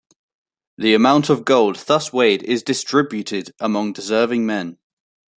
[0.79, 4.79] The amount of gold thus weighed is distributed among deserving men.